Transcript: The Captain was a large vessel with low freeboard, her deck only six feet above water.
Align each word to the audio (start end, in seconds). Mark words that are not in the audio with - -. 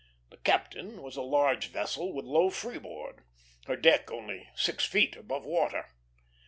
The 0.31 0.37
Captain 0.37 1.03
was 1.03 1.15
a 1.15 1.21
large 1.21 1.67
vessel 1.67 2.11
with 2.11 2.25
low 2.25 2.49
freeboard, 2.49 3.23
her 3.67 3.75
deck 3.75 4.09
only 4.09 4.49
six 4.55 4.83
feet 4.83 5.15
above 5.15 5.45
water. 5.45 5.89